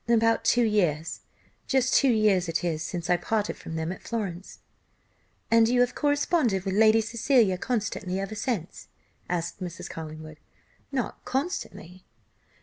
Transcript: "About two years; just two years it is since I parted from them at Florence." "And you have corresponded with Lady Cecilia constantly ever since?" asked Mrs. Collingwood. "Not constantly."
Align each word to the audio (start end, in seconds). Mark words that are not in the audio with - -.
"About 0.07 0.43
two 0.43 0.63
years; 0.63 1.19
just 1.67 1.93
two 1.93 2.09
years 2.09 2.49
it 2.49 2.63
is 2.63 2.81
since 2.81 3.07
I 3.07 3.17
parted 3.17 3.55
from 3.55 3.75
them 3.75 3.91
at 3.91 4.01
Florence." 4.01 4.57
"And 5.51 5.69
you 5.69 5.79
have 5.81 5.93
corresponded 5.93 6.65
with 6.65 6.73
Lady 6.73 7.01
Cecilia 7.01 7.59
constantly 7.59 8.19
ever 8.19 8.33
since?" 8.33 8.87
asked 9.29 9.61
Mrs. 9.61 9.91
Collingwood. 9.91 10.39
"Not 10.91 11.23
constantly." 11.23 12.03